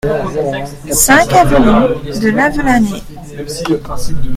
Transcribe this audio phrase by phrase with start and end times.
[0.91, 3.03] cinq avenue de Lavelanet